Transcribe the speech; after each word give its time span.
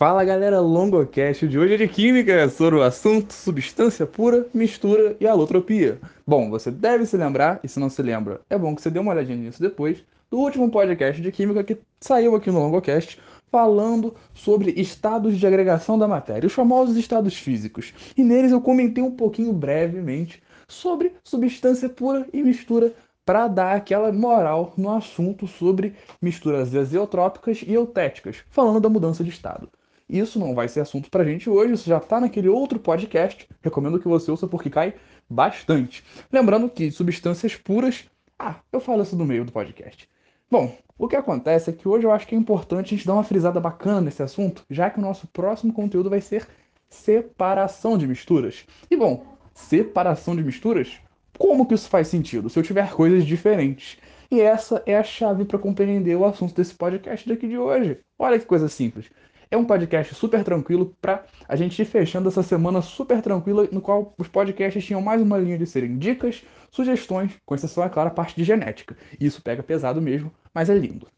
Fala 0.00 0.24
galera, 0.24 0.60
Longocast 0.60 1.46
de 1.46 1.58
hoje 1.58 1.74
é 1.74 1.76
de 1.76 1.86
Química 1.86 2.48
sobre 2.48 2.76
o 2.76 2.82
assunto 2.82 3.34
substância 3.34 4.06
pura, 4.06 4.46
mistura 4.54 5.14
e 5.20 5.26
alotropia. 5.26 6.00
Bom, 6.26 6.48
você 6.48 6.70
deve 6.70 7.04
se 7.04 7.18
lembrar, 7.18 7.60
e 7.62 7.68
se 7.68 7.78
não 7.78 7.90
se 7.90 8.00
lembra, 8.00 8.40
é 8.48 8.56
bom 8.56 8.74
que 8.74 8.80
você 8.80 8.88
dê 8.88 8.98
uma 8.98 9.12
olhadinha 9.12 9.36
nisso 9.36 9.60
depois, 9.60 10.02
do 10.30 10.38
último 10.38 10.70
podcast 10.70 11.20
de 11.20 11.30
Química 11.30 11.62
que 11.62 11.76
saiu 12.00 12.34
aqui 12.34 12.50
no 12.50 12.60
Longocast, 12.60 13.20
falando 13.52 14.14
sobre 14.32 14.70
estados 14.70 15.38
de 15.38 15.46
agregação 15.46 15.98
da 15.98 16.08
matéria, 16.08 16.46
os 16.46 16.54
famosos 16.54 16.96
estados 16.96 17.34
físicos. 17.34 17.92
E 18.16 18.24
neles 18.24 18.52
eu 18.52 18.60
comentei 18.62 19.04
um 19.04 19.14
pouquinho 19.14 19.52
brevemente 19.52 20.42
sobre 20.66 21.12
substância 21.22 21.90
pura 21.90 22.26
e 22.32 22.42
mistura 22.42 22.94
para 23.22 23.48
dar 23.48 23.76
aquela 23.76 24.10
moral 24.10 24.72
no 24.78 24.96
assunto 24.96 25.46
sobre 25.46 25.94
misturas 26.22 26.74
azeotrópicas 26.74 27.62
e 27.66 27.74
eutéticas, 27.74 28.38
falando 28.48 28.80
da 28.80 28.88
mudança 28.88 29.22
de 29.22 29.28
estado. 29.28 29.68
Isso 30.10 30.40
não 30.40 30.56
vai 30.56 30.66
ser 30.66 30.80
assunto 30.80 31.08
pra 31.08 31.24
gente 31.24 31.48
hoje, 31.48 31.74
isso 31.74 31.88
já 31.88 32.00
tá 32.00 32.20
naquele 32.20 32.48
outro 32.48 32.80
podcast. 32.80 33.48
Recomendo 33.62 34.00
que 34.00 34.08
você 34.08 34.28
ouça 34.28 34.48
porque 34.48 34.68
cai 34.68 34.94
bastante. 35.28 36.02
Lembrando 36.32 36.68
que 36.68 36.90
substâncias 36.90 37.54
puras. 37.54 38.06
Ah, 38.36 38.56
eu 38.72 38.80
falo 38.80 39.02
isso 39.02 39.14
no 39.14 39.24
meio 39.24 39.44
do 39.44 39.52
podcast. 39.52 40.08
Bom, 40.50 40.76
o 40.98 41.06
que 41.06 41.14
acontece 41.14 41.70
é 41.70 41.72
que 41.72 41.86
hoje 41.86 42.06
eu 42.06 42.10
acho 42.10 42.26
que 42.26 42.34
é 42.34 42.38
importante 42.38 42.92
a 42.92 42.96
gente 42.96 43.06
dar 43.06 43.14
uma 43.14 43.22
frisada 43.22 43.60
bacana 43.60 44.00
nesse 44.00 44.20
assunto, 44.20 44.64
já 44.68 44.90
que 44.90 44.98
o 44.98 45.02
nosso 45.02 45.28
próximo 45.28 45.72
conteúdo 45.72 46.10
vai 46.10 46.20
ser 46.20 46.48
separação 46.88 47.96
de 47.96 48.08
misturas. 48.08 48.66
E 48.90 48.96
bom, 48.96 49.24
separação 49.54 50.34
de 50.34 50.42
misturas? 50.42 50.98
Como 51.38 51.64
que 51.64 51.74
isso 51.74 51.88
faz 51.88 52.08
sentido 52.08 52.50
se 52.50 52.58
eu 52.58 52.64
tiver 52.64 52.90
coisas 52.90 53.24
diferentes? 53.24 53.96
E 54.28 54.40
essa 54.40 54.82
é 54.86 54.96
a 54.96 55.02
chave 55.04 55.44
para 55.44 55.58
compreender 55.58 56.16
o 56.16 56.24
assunto 56.24 56.54
desse 56.54 56.74
podcast 56.74 57.28
daqui 57.28 57.46
de 57.46 57.56
hoje. 57.56 57.98
Olha 58.18 58.38
que 58.38 58.44
coisa 58.44 58.68
simples. 58.68 59.08
É 59.52 59.56
um 59.56 59.64
podcast 59.64 60.14
super 60.14 60.44
tranquilo 60.44 60.94
para 61.00 61.24
a 61.48 61.56
gente 61.56 61.82
ir 61.82 61.84
fechando 61.84 62.28
essa 62.28 62.40
semana 62.40 62.80
super 62.80 63.20
tranquila, 63.20 63.68
no 63.72 63.80
qual 63.80 64.14
os 64.16 64.28
podcasts 64.28 64.84
tinham 64.84 65.02
mais 65.02 65.20
uma 65.20 65.38
linha 65.38 65.58
de 65.58 65.66
serem 65.66 65.98
dicas, 65.98 66.44
sugestões, 66.70 67.32
com 67.44 67.56
exceção, 67.56 67.82
é 67.82 67.88
claro, 67.88 68.10
a 68.10 68.12
parte 68.12 68.36
de 68.36 68.44
genética. 68.44 68.96
Isso 69.18 69.42
pega 69.42 69.60
pesado 69.60 70.00
mesmo, 70.00 70.32
mas 70.54 70.70
é 70.70 70.74
lindo. 70.74 71.08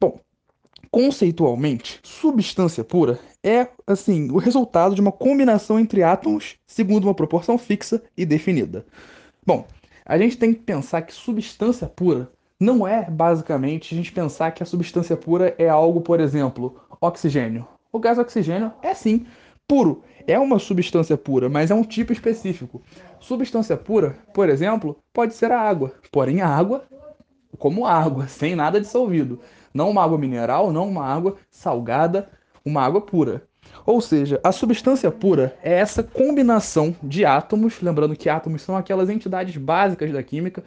Bom, 0.00 0.18
conceitualmente, 0.90 2.00
substância 2.02 2.82
pura 2.82 3.20
é, 3.44 3.68
assim, 3.86 4.28
o 4.32 4.38
resultado 4.38 4.96
de 4.96 5.00
uma 5.00 5.12
combinação 5.12 5.78
entre 5.78 6.02
átomos 6.02 6.56
segundo 6.66 7.04
uma 7.04 7.14
proporção 7.14 7.56
fixa 7.56 8.02
e 8.16 8.26
definida. 8.26 8.84
Bom, 9.46 9.68
a 10.04 10.18
gente 10.18 10.36
tem 10.36 10.52
que 10.52 10.62
pensar 10.62 11.02
que 11.02 11.14
substância 11.14 11.86
pura 11.86 12.28
não 12.60 12.86
é 12.88 13.08
basicamente 13.08 13.94
a 13.94 13.96
gente 13.96 14.10
pensar 14.10 14.50
que 14.50 14.64
a 14.64 14.66
substância 14.66 15.16
pura 15.16 15.54
é 15.58 15.68
algo, 15.68 16.00
por 16.00 16.18
exemplo, 16.18 16.80
oxigênio. 17.00 17.66
O 17.90 17.98
gás 17.98 18.18
oxigênio 18.18 18.72
é 18.82 18.92
sim 18.92 19.26
puro, 19.66 20.02
é 20.26 20.38
uma 20.38 20.58
substância 20.58 21.16
pura, 21.16 21.48
mas 21.48 21.70
é 21.70 21.74
um 21.74 21.82
tipo 21.82 22.12
específico. 22.12 22.82
Substância 23.18 23.76
pura, 23.76 24.16
por 24.34 24.48
exemplo, 24.48 24.98
pode 25.12 25.34
ser 25.34 25.50
a 25.50 25.60
água, 25.60 25.92
porém 26.12 26.42
a 26.42 26.48
água 26.48 26.84
como 27.58 27.86
água, 27.86 28.26
sem 28.28 28.54
nada 28.54 28.80
dissolvido. 28.80 29.40
Não 29.72 29.90
uma 29.90 30.02
água 30.02 30.18
mineral, 30.18 30.70
não 30.72 30.88
uma 30.88 31.04
água 31.04 31.36
salgada, 31.50 32.30
uma 32.64 32.82
água 32.82 33.00
pura. 33.00 33.48
Ou 33.86 34.00
seja, 34.00 34.38
a 34.44 34.52
substância 34.52 35.10
pura 35.10 35.56
é 35.62 35.72
essa 35.72 36.02
combinação 36.02 36.94
de 37.02 37.24
átomos, 37.24 37.80
lembrando 37.80 38.16
que 38.16 38.28
átomos 38.28 38.62
são 38.62 38.76
aquelas 38.76 39.08
entidades 39.08 39.56
básicas 39.56 40.12
da 40.12 40.22
química, 40.22 40.62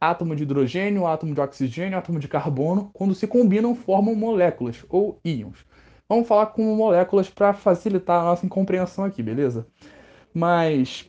átomo 0.00 0.36
de 0.36 0.42
hidrogênio, 0.42 1.06
átomo 1.06 1.34
de 1.34 1.40
oxigênio, 1.40 1.98
átomo 1.98 2.18
de 2.18 2.28
carbono, 2.28 2.90
quando 2.92 3.14
se 3.14 3.26
combinam 3.26 3.74
formam 3.74 4.14
moléculas 4.14 4.84
ou 4.90 5.18
íons. 5.24 5.64
Vamos 6.08 6.28
falar 6.28 6.46
com 6.46 6.62
moléculas 6.76 7.28
para 7.28 7.52
facilitar 7.52 8.20
a 8.20 8.24
nossa 8.24 8.46
compreensão 8.48 9.04
aqui, 9.04 9.22
beleza? 9.22 9.66
Mas 10.32 11.08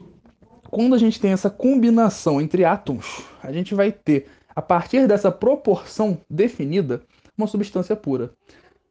quando 0.72 0.95
a 0.95 0.98
gente 0.98 1.20
tem 1.20 1.31
essa 1.31 1.52
combinação 1.52 2.42
entre 2.42 2.66
átomos, 2.66 3.23
a 3.44 3.52
gente 3.52 3.75
vai 3.75 3.92
ter, 3.92 4.28
a 4.56 4.62
partir 4.62 5.08
dessa 5.08 5.31
proporção 5.31 6.18
definida, 6.28 7.02
uma 7.38 7.46
substância 7.46 7.96
pura. 7.96 8.31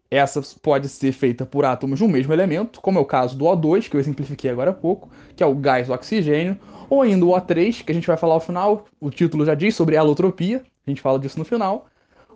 Essa 0.09 0.41
pode 0.63 0.89
ser 0.89 1.11
feita 1.11 1.45
por 1.45 1.65
átomos 1.65 1.99
de 1.99 2.05
um 2.05 2.09
mesmo 2.09 2.33
elemento, 2.33 2.81
como 2.81 2.99
é 3.01 3.03
o 3.03 3.05
caso 3.05 3.37
do 3.37 3.45
O2, 3.45 3.89
que 3.89 3.97
eu 3.97 4.01
exemplifiquei 4.01 4.49
agora 4.49 4.71
há 4.71 4.75
pouco, 4.75 5.11
que 5.35 5.43
é 5.43 5.47
o 5.47 5.57
gás 5.57 5.91
oxigênio, 5.91 6.57
ou 6.89 7.03
ainda 7.03 7.27
o 7.27 7.31
O3, 7.31 7.83
que 7.85 7.91
a 7.91 7.95
gente 7.95 8.07
vai 8.07 8.17
falar 8.17 8.35
ao 8.35 8.41
final, 8.41 8.85
o 9.01 9.11
título 9.11 9.45
já 9.45 9.57
diz 9.57 9.75
sobre 9.75 9.97
alotropia, 9.97 10.63
a 10.87 10.91
gente 10.91 11.03
fala 11.03 11.19
disso 11.19 11.37
no 11.37 11.45
final, 11.45 11.87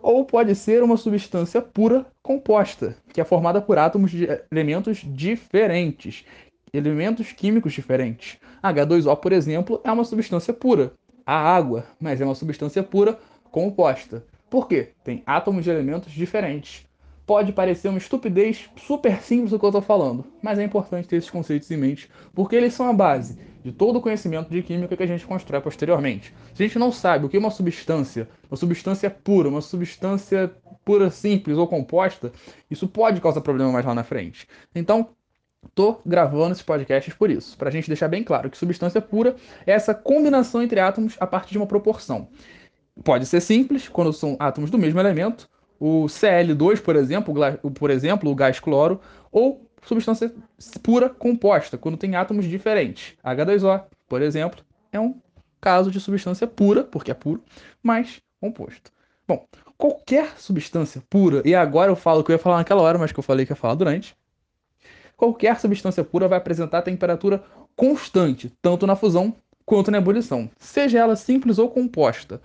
ou 0.01 0.25
pode 0.25 0.53
ser 0.55 0.83
uma 0.83 0.97
substância 0.97 1.61
pura 1.61 2.05
composta, 2.21 2.95
que 3.13 3.21
é 3.21 3.23
formada 3.23 3.61
por 3.61 3.77
átomos 3.77 4.11
de 4.11 4.27
elementos 4.51 4.99
diferentes, 5.05 6.25
elementos 6.73 7.31
químicos 7.31 7.73
diferentes. 7.73 8.37
H2O, 8.63 9.15
por 9.17 9.31
exemplo, 9.31 9.81
é 9.83 9.91
uma 9.91 10.03
substância 10.03 10.53
pura, 10.53 10.93
a 11.25 11.35
água, 11.35 11.85
mas 11.99 12.19
é 12.21 12.25
uma 12.25 12.35
substância 12.35 12.83
pura 12.83 13.17
composta. 13.51 14.25
Por 14.49 14.67
quê? 14.67 14.89
Tem 15.03 15.23
átomos 15.25 15.63
de 15.63 15.69
elementos 15.69 16.11
diferentes. 16.11 16.85
Pode 17.25 17.53
parecer 17.53 17.87
uma 17.87 17.97
estupidez 17.97 18.69
super 18.75 19.21
simples 19.21 19.53
o 19.53 19.59
que 19.59 19.63
eu 19.63 19.69
estou 19.69 19.81
falando, 19.81 20.25
mas 20.41 20.59
é 20.59 20.63
importante 20.63 21.07
ter 21.07 21.17
esses 21.17 21.29
conceitos 21.29 21.69
em 21.71 21.77
mente, 21.77 22.09
porque 22.33 22.55
eles 22.55 22.73
são 22.73 22.89
a 22.89 22.93
base 22.93 23.37
de 23.63 23.71
todo 23.71 23.97
o 23.97 24.01
conhecimento 24.01 24.49
de 24.49 24.61
química 24.61 24.95
que 24.95 25.03
a 25.03 25.07
gente 25.07 25.25
constrói 25.25 25.61
posteriormente. 25.61 26.33
Se 26.53 26.63
a 26.63 26.65
gente 26.65 26.79
não 26.79 26.91
sabe 26.91 27.25
o 27.25 27.29
que 27.29 27.37
é 27.37 27.39
uma 27.39 27.51
substância, 27.51 28.27
uma 28.49 28.57
substância 28.57 29.09
pura, 29.09 29.49
uma 29.49 29.61
substância 29.61 30.51
pura 30.83 31.09
simples 31.09 31.57
ou 31.57 31.67
composta, 31.67 32.31
isso 32.69 32.87
pode 32.87 33.21
causar 33.21 33.41
problema 33.41 33.71
mais 33.71 33.85
lá 33.85 33.93
na 33.93 34.03
frente. 34.03 34.47
Então, 34.73 35.09
tô 35.75 36.01
gravando 36.05 36.53
esses 36.53 36.63
podcasts 36.63 37.13
por 37.13 37.29
isso, 37.29 37.57
para 37.57 37.69
a 37.69 37.71
gente 37.71 37.87
deixar 37.87 38.07
bem 38.07 38.23
claro 38.23 38.49
que 38.49 38.57
substância 38.57 39.01
pura 39.01 39.35
é 39.65 39.71
essa 39.71 39.93
combinação 39.93 40.61
entre 40.61 40.79
átomos 40.79 41.15
a 41.19 41.27
partir 41.27 41.51
de 41.51 41.57
uma 41.57 41.67
proporção. 41.67 42.29
Pode 43.03 43.25
ser 43.25 43.41
simples, 43.41 43.87
quando 43.87 44.11
são 44.11 44.35
átomos 44.39 44.69
do 44.69 44.77
mesmo 44.77 44.99
elemento, 44.99 45.49
o 45.79 46.05
Cl2, 46.05 46.81
por 46.81 46.95
exemplo, 46.95 47.33
por 47.73 47.89
exemplo, 47.89 48.29
o 48.29 48.35
gás 48.35 48.59
cloro, 48.59 48.99
ou 49.31 49.67
substância 49.83 50.33
pura 50.81 51.09
composta, 51.09 51.77
quando 51.77 51.97
tem 51.97 52.15
átomos 52.15 52.45
diferentes. 52.45 53.13
H2O, 53.23 53.83
por 54.07 54.21
exemplo, 54.21 54.63
é 54.91 54.99
um 54.99 55.15
caso 55.59 55.91
de 55.91 55.99
substância 55.99 56.47
pura, 56.47 56.83
porque 56.83 57.11
é 57.11 57.13
puro, 57.13 57.43
mas 57.81 58.21
composto. 58.39 58.91
Bom, 59.27 59.47
qualquer 59.77 60.37
substância 60.37 61.01
pura, 61.09 61.41
e 61.45 61.55
agora 61.55 61.91
eu 61.91 61.95
falo 61.95 62.23
que 62.23 62.31
eu 62.31 62.35
ia 62.35 62.39
falar 62.39 62.57
naquela 62.57 62.81
hora, 62.81 62.97
mas 62.97 63.11
que 63.11 63.19
eu 63.19 63.23
falei 63.23 63.45
que 63.45 63.51
ia 63.51 63.55
falar 63.55 63.75
durante, 63.75 64.15
qualquer 65.15 65.59
substância 65.59 66.03
pura 66.03 66.27
vai 66.27 66.37
apresentar 66.37 66.81
temperatura 66.81 67.43
constante, 67.75 68.51
tanto 68.61 68.85
na 68.87 68.95
fusão 68.95 69.35
quanto 69.65 69.91
na 69.91 69.99
ebulição, 69.99 70.49
seja 70.57 70.99
ela 70.99 71.15
simples 71.15 71.57
ou 71.57 71.69
composta. 71.69 72.41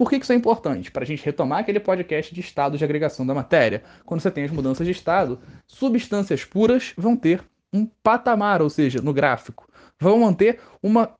Por 0.00 0.08
que 0.08 0.16
isso 0.16 0.32
é 0.32 0.34
importante? 0.34 0.90
Para 0.90 1.02
a 1.02 1.06
gente 1.06 1.22
retomar 1.22 1.58
aquele 1.58 1.78
podcast 1.78 2.34
de 2.34 2.40
estado 2.40 2.78
de 2.78 2.82
agregação 2.82 3.26
da 3.26 3.34
matéria. 3.34 3.82
Quando 4.06 4.22
você 4.22 4.30
tem 4.30 4.44
as 4.44 4.50
mudanças 4.50 4.86
de 4.86 4.92
estado, 4.92 5.38
substâncias 5.66 6.42
puras 6.42 6.94
vão 6.96 7.14
ter 7.14 7.44
um 7.70 7.84
patamar, 8.02 8.62
ou 8.62 8.70
seja, 8.70 9.02
no 9.02 9.12
gráfico, 9.12 9.68
vão 10.00 10.20
manter 10.20 10.58
uma 10.82 11.12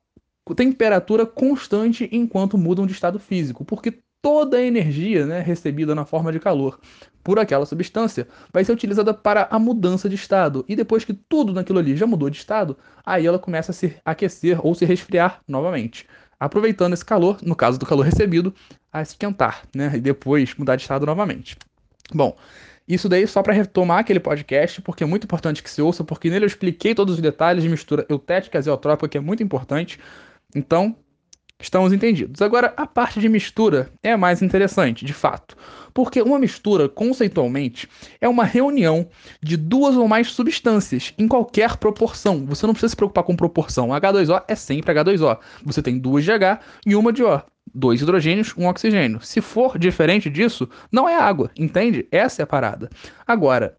temperatura 0.55 1.27
constante 1.27 2.09
enquanto 2.11 2.57
mudam 2.57 2.87
de 2.87 2.93
estado 2.93 3.19
físico, 3.19 3.63
porque 3.63 3.99
toda 4.19 4.57
a 4.57 4.63
energia 4.63 5.27
né, 5.27 5.41
recebida 5.41 5.93
na 5.93 6.03
forma 6.03 6.31
de 6.31 6.39
calor 6.39 6.79
por 7.23 7.37
aquela 7.37 7.67
substância 7.67 8.27
vai 8.51 8.65
ser 8.65 8.71
utilizada 8.71 9.13
para 9.13 9.47
a 9.51 9.59
mudança 9.59 10.09
de 10.09 10.15
estado. 10.15 10.65
E 10.67 10.75
depois 10.75 11.05
que 11.05 11.13
tudo 11.13 11.53
naquilo 11.53 11.77
ali 11.77 11.95
já 11.95 12.07
mudou 12.07 12.31
de 12.31 12.37
estado, 12.37 12.75
aí 13.05 13.27
ela 13.27 13.37
começa 13.37 13.71
a 13.71 13.75
se 13.75 13.95
aquecer 14.03 14.59
ou 14.65 14.73
se 14.73 14.85
resfriar 14.85 15.39
novamente 15.47 16.07
aproveitando 16.41 16.93
esse 16.93 17.05
calor, 17.05 17.37
no 17.43 17.55
caso 17.55 17.77
do 17.77 17.85
calor 17.85 18.01
recebido, 18.01 18.51
a 18.91 19.03
esquentar, 19.03 19.61
né? 19.75 19.91
E 19.93 19.99
depois 19.99 20.55
mudar 20.55 20.75
de 20.75 20.81
estado 20.81 21.05
novamente. 21.05 21.55
Bom, 22.11 22.35
isso 22.87 23.07
daí 23.07 23.27
só 23.27 23.43
para 23.43 23.53
retomar 23.53 23.99
aquele 23.99 24.19
podcast, 24.19 24.81
porque 24.81 25.03
é 25.03 25.07
muito 25.07 25.25
importante 25.25 25.61
que 25.61 25.69
se 25.69 25.83
ouça, 25.83 26.03
porque 26.03 26.31
nele 26.31 26.45
eu 26.45 26.47
expliquei 26.47 26.95
todos 26.95 27.13
os 27.13 27.21
detalhes 27.21 27.61
de 27.61 27.69
mistura 27.69 28.07
eutética 28.09 28.57
e 28.57 28.59
azeotrópica, 28.59 29.07
que 29.07 29.17
é 29.19 29.21
muito 29.21 29.43
importante. 29.43 29.99
Então, 30.55 30.95
estamos 31.61 31.93
entendidos. 31.93 32.41
Agora, 32.41 32.73
a 32.75 32.85
parte 32.85 33.19
de 33.19 33.29
mistura 33.29 33.91
é 34.01 34.15
mais 34.17 34.41
interessante, 34.41 35.05
de 35.05 35.13
fato. 35.13 35.55
Porque 35.93 36.21
uma 36.21 36.39
mistura, 36.39 36.87
conceitualmente, 36.87 37.87
é 38.19 38.27
uma 38.27 38.45
reunião 38.45 39.07
de 39.41 39.57
duas 39.57 39.95
ou 39.95 40.07
mais 40.07 40.31
substâncias 40.31 41.13
em 41.17 41.27
qualquer 41.27 41.77
proporção. 41.77 42.45
Você 42.45 42.65
não 42.65 42.73
precisa 42.73 42.89
se 42.89 42.95
preocupar 42.95 43.23
com 43.23 43.35
proporção. 43.35 43.89
H2O 43.89 44.43
é 44.47 44.55
sempre 44.55 44.93
H2O. 44.93 45.37
Você 45.65 45.81
tem 45.81 45.99
duas 45.99 46.23
de 46.23 46.31
H 46.31 46.59
e 46.85 46.95
uma 46.95 47.11
de 47.11 47.23
O. 47.23 47.41
Dois 47.73 48.01
hidrogênios, 48.01 48.53
um 48.57 48.67
oxigênio. 48.67 49.21
Se 49.21 49.39
for 49.39 49.77
diferente 49.77 50.29
disso, 50.29 50.67
não 50.91 51.07
é 51.07 51.15
água, 51.15 51.51
entende? 51.57 52.07
Essa 52.11 52.41
é 52.41 52.43
a 52.43 52.47
parada. 52.47 52.89
Agora, 53.25 53.77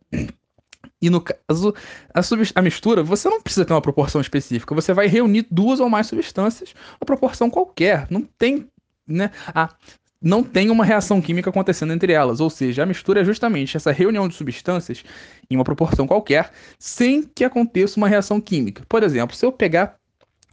e 1.03 1.11
no 1.11 1.21
caso, 1.21 1.75
a, 2.15 2.21
a, 2.55 2.63
mistura, 2.63 3.03
você 3.03 3.29
não 3.29 3.43
precisa 3.43 3.65
ter 3.65 3.75
uma 3.75 3.83
proporção 3.83 4.21
específica. 4.21 4.73
Você 4.73 4.95
vai 4.95 5.09
reunir 5.09 5.45
duas 5.51 5.81
ou 5.81 5.91
mais 5.91 6.07
substâncias, 6.07 6.73
uma 7.01 7.05
proporção 7.05 7.51
qualquer. 7.51 8.07
Não 8.09 8.23
tem, 8.23 8.69
né? 9.05 9.33
Ah, 9.49 9.69
não 10.23 10.45
tem 10.45 10.71
uma 10.71 10.85
reação 10.85 11.21
química 11.21 11.51
acontecendo 11.51 11.93
entre 11.93 12.13
elas. 12.13 12.39
Ou 12.39 12.49
seja, 12.49 12.85
a 12.85 12.87
mistura 12.87 13.23
é 13.23 13.25
justamente 13.25 13.77
essa 13.77 13.91
reunião 13.91 14.29
de 14.29 14.37
substâncias 14.37 15.03
em 15.51 15.57
uma 15.57 15.65
proporção 15.65 16.07
qualquer, 16.07 16.53
sem 16.79 17.25
que 17.25 17.45
aconteça 17.45 17.99
uma 17.99 18.09
reação 18.09 18.41
química. 18.41 18.85
Por 18.89 19.03
exemplo, 19.03 19.35
se 19.35 19.45
eu 19.45 19.51
pegar 19.51 19.97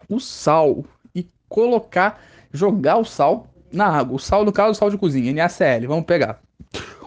o 0.10 0.19
sal 0.19 0.84
e 1.13 1.28
colocar, 1.48 2.19
jogar 2.52 2.98
o 2.98 3.06
sal 3.06 3.48
na 3.72 3.86
água, 3.86 4.16
o 4.16 4.19
sal, 4.19 4.44
no 4.44 4.52
caso, 4.52 4.72
o 4.72 4.75
sal 4.75 4.90
de 4.90 4.98
cozinha, 4.98 5.31
NaCl, 5.31 5.88
vamos 5.88 6.06
pegar. 6.06 6.42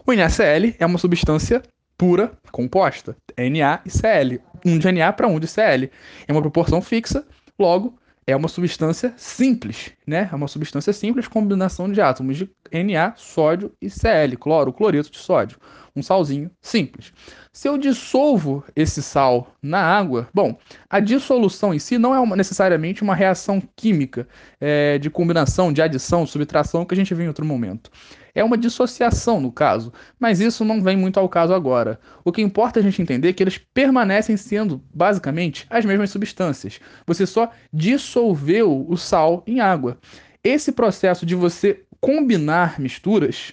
O 0.07 0.13
NaCl 0.13 0.77
é 0.79 0.87
uma 0.87 0.99
substância 0.99 1.61
pura 2.03 2.33
composta, 2.51 3.17
Na 3.39 3.81
e 3.87 3.89
Cl, 3.89 4.41
um 4.67 4.77
de 4.77 4.91
Na 4.91 5.13
para 5.13 5.29
um 5.29 5.39
de 5.39 5.47
Cl. 5.47 5.89
É 6.27 6.33
uma 6.33 6.43
proporção 6.43 6.83
fixa, 6.83 7.25
logo 7.57 7.97
é 8.27 8.35
uma 8.35 8.49
substância 8.49 9.15
simples, 9.17 9.93
né? 10.05 10.29
É 10.33 10.35
uma 10.35 10.49
substância 10.49 10.93
simples, 10.93 11.29
combinação 11.29 11.93
de 11.93 12.01
átomos 12.01 12.39
de 12.39 12.51
Na, 12.73 13.15
sódio 13.15 13.73
e 13.81 13.89
Cl, 13.89 14.37
cloro, 14.37 14.73
cloreto 14.73 15.13
de 15.13 15.19
sódio. 15.19 15.59
Um 15.95 16.03
salzinho 16.03 16.51
simples. 16.61 17.13
Se 17.55 17.69
eu 17.69 17.77
dissolvo 17.77 18.65
esse 18.75 19.03
sal 19.03 19.55
na 19.63 19.79
água, 19.79 20.27
bom, 20.33 20.59
a 20.89 20.99
dissolução 21.01 21.75
em 21.75 21.79
si 21.79 21.99
não 21.99 22.15
é 22.15 22.19
uma, 22.19 22.35
necessariamente 22.35 23.03
uma 23.03 23.15
reação 23.15 23.63
química 23.77 24.27
é, 24.59 24.97
de 24.97 25.11
combinação, 25.11 25.71
de 25.71 25.83
adição, 25.83 26.27
subtração 26.27 26.87
que 26.87 26.95
a 26.95 26.97
gente 26.97 27.13
viu 27.13 27.27
em 27.27 27.29
outro 27.29 27.45
momento. 27.45 27.91
É 28.35 28.43
uma 28.43 28.57
dissociação, 28.57 29.39
no 29.39 29.53
caso, 29.53 29.93
mas 30.19 30.41
isso 30.41 30.65
não 30.65 30.83
vem 30.83 30.97
muito 30.97 31.21
ao 31.21 31.29
caso 31.29 31.53
agora. 31.53 32.01
O 32.25 32.33
que 32.33 32.41
importa 32.41 32.81
a 32.81 32.83
gente 32.83 33.03
entender 33.03 33.29
é 33.29 33.33
que 33.35 33.43
eles 33.43 33.59
permanecem 33.59 34.35
sendo, 34.39 34.83
basicamente, 34.95 35.67
as 35.69 35.85
mesmas 35.85 36.09
substâncias. 36.09 36.81
Você 37.07 37.27
só 37.27 37.51
dissolveu 37.71 38.87
o 38.89 38.97
sal 38.97 39.43
em 39.47 39.61
água. 39.61 39.99
Esse 40.43 40.73
processo 40.73 41.27
de 41.27 41.35
você 41.35 41.85
combinar 42.01 42.81
misturas 42.81 43.53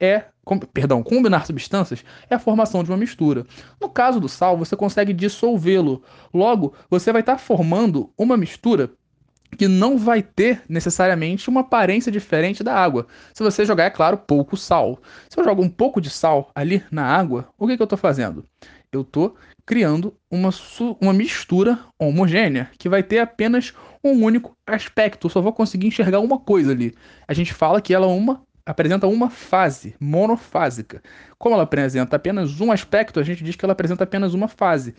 é 0.00 0.26
com, 0.50 0.58
perdão, 0.58 1.00
combinar 1.00 1.46
substâncias 1.46 2.04
é 2.28 2.34
a 2.34 2.38
formação 2.38 2.82
de 2.82 2.90
uma 2.90 2.96
mistura. 2.96 3.46
No 3.80 3.88
caso 3.88 4.18
do 4.18 4.28
sal, 4.28 4.58
você 4.58 4.74
consegue 4.74 5.12
dissolvê-lo. 5.12 6.02
Logo, 6.34 6.74
você 6.90 7.12
vai 7.12 7.20
estar 7.20 7.34
tá 7.34 7.38
formando 7.38 8.10
uma 8.18 8.36
mistura 8.36 8.90
que 9.56 9.68
não 9.68 9.96
vai 9.96 10.22
ter 10.22 10.62
necessariamente 10.68 11.48
uma 11.48 11.60
aparência 11.60 12.10
diferente 12.10 12.64
da 12.64 12.74
água. 12.74 13.06
Se 13.32 13.44
você 13.44 13.64
jogar, 13.64 13.84
é 13.84 13.90
claro, 13.90 14.16
pouco 14.16 14.56
sal. 14.56 14.98
Se 15.28 15.38
eu 15.38 15.44
jogo 15.44 15.62
um 15.62 15.68
pouco 15.68 16.00
de 16.00 16.10
sal 16.10 16.50
ali 16.52 16.82
na 16.90 17.04
água, 17.04 17.48
o 17.56 17.68
que, 17.68 17.76
que 17.76 17.82
eu 17.82 17.84
estou 17.84 17.98
fazendo? 17.98 18.44
Eu 18.90 19.02
estou 19.02 19.36
criando 19.64 20.12
uma, 20.28 20.50
uma 21.00 21.12
mistura 21.12 21.78
homogênea 21.96 22.70
que 22.76 22.88
vai 22.88 23.04
ter 23.04 23.20
apenas 23.20 23.72
um 24.02 24.24
único 24.24 24.56
aspecto. 24.66 25.28
Eu 25.28 25.30
só 25.30 25.40
vou 25.40 25.52
conseguir 25.52 25.86
enxergar 25.86 26.18
uma 26.18 26.40
coisa 26.40 26.72
ali. 26.72 26.92
A 27.28 27.32
gente 27.32 27.54
fala 27.54 27.80
que 27.80 27.94
ela 27.94 28.06
é 28.06 28.08
uma 28.08 28.42
apresenta 28.70 29.06
uma 29.06 29.28
fase 29.28 29.94
monofásica. 29.98 31.02
Como 31.38 31.54
ela 31.54 31.64
apresenta 31.64 32.16
apenas 32.16 32.60
um 32.60 32.70
aspecto, 32.70 33.18
a 33.18 33.22
gente 33.22 33.42
diz 33.42 33.56
que 33.56 33.64
ela 33.64 33.72
apresenta 33.72 34.04
apenas 34.04 34.32
uma 34.32 34.46
fase. 34.46 34.94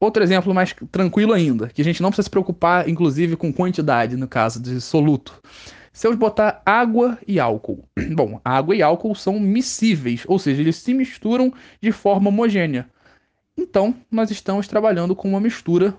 Outro 0.00 0.22
exemplo 0.22 0.52
mais 0.52 0.74
tranquilo 0.90 1.32
ainda, 1.32 1.68
que 1.68 1.80
a 1.80 1.84
gente 1.84 2.02
não 2.02 2.10
precisa 2.10 2.24
se 2.24 2.30
preocupar, 2.30 2.88
inclusive, 2.88 3.36
com 3.36 3.52
quantidade, 3.52 4.16
no 4.16 4.28
caso 4.28 4.60
de 4.60 4.80
soluto. 4.80 5.40
Se 5.92 6.06
eu 6.06 6.16
botar 6.16 6.60
água 6.64 7.18
e 7.26 7.38
álcool. 7.40 7.84
Bom, 8.14 8.40
água 8.44 8.74
e 8.74 8.82
álcool 8.82 9.14
são 9.14 9.38
miscíveis, 9.38 10.24
ou 10.26 10.38
seja, 10.38 10.60
eles 10.60 10.76
se 10.76 10.92
misturam 10.92 11.52
de 11.80 11.92
forma 11.92 12.28
homogênea. 12.28 12.88
Então, 13.56 13.94
nós 14.10 14.30
estamos 14.30 14.68
trabalhando 14.68 15.16
com 15.16 15.28
uma 15.28 15.40
mistura 15.40 15.94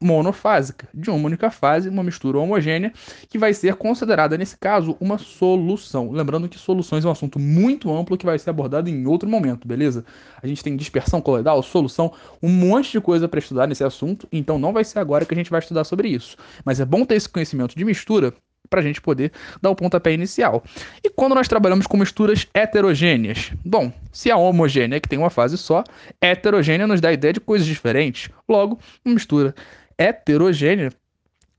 monofásica, 0.00 0.88
de 0.92 1.10
uma 1.10 1.26
única 1.26 1.50
fase, 1.50 1.88
uma 1.88 2.02
mistura 2.02 2.38
homogênea, 2.38 2.92
que 3.28 3.38
vai 3.38 3.54
ser 3.54 3.74
considerada, 3.74 4.36
nesse 4.36 4.56
caso, 4.58 4.96
uma 5.00 5.18
solução. 5.18 6.10
Lembrando 6.10 6.48
que 6.48 6.58
soluções 6.58 7.04
é 7.04 7.08
um 7.08 7.10
assunto 7.10 7.38
muito 7.38 7.92
amplo 7.94 8.16
que 8.16 8.26
vai 8.26 8.38
ser 8.38 8.50
abordado 8.50 8.90
em 8.90 9.06
outro 9.06 9.28
momento, 9.28 9.66
beleza? 9.66 10.04
A 10.42 10.46
gente 10.46 10.62
tem 10.62 10.76
dispersão 10.76 11.20
coloidal, 11.20 11.62
solução, 11.62 12.12
um 12.42 12.50
monte 12.50 12.92
de 12.92 13.00
coisa 13.00 13.28
para 13.28 13.38
estudar 13.38 13.66
nesse 13.66 13.84
assunto, 13.84 14.28
então 14.30 14.58
não 14.58 14.72
vai 14.72 14.84
ser 14.84 14.98
agora 14.98 15.24
que 15.24 15.32
a 15.32 15.36
gente 15.36 15.50
vai 15.50 15.60
estudar 15.60 15.84
sobre 15.84 16.08
isso. 16.08 16.36
Mas 16.64 16.78
é 16.80 16.84
bom 16.84 17.04
ter 17.04 17.14
esse 17.14 17.28
conhecimento 17.28 17.74
de 17.74 17.84
mistura 17.84 18.34
para 18.68 18.80
a 18.80 18.82
gente 18.82 19.00
poder 19.00 19.32
dar 19.62 19.70
o 19.70 19.76
pontapé 19.76 20.12
inicial. 20.12 20.62
E 21.02 21.08
quando 21.08 21.34
nós 21.34 21.48
trabalhamos 21.48 21.86
com 21.86 21.96
misturas 21.96 22.46
heterogêneas? 22.52 23.52
Bom, 23.64 23.92
se 24.12 24.30
a 24.30 24.36
homogênea, 24.36 25.00
que 25.00 25.08
tem 25.08 25.18
uma 25.18 25.30
fase 25.30 25.56
só, 25.56 25.84
heterogênea 26.20 26.86
nos 26.86 27.00
dá 27.00 27.08
a 27.08 27.12
ideia 27.12 27.32
de 27.32 27.40
coisas 27.40 27.66
diferentes. 27.66 28.28
Logo, 28.48 28.78
uma 29.04 29.14
mistura 29.14 29.54
heterogênea 29.98 30.92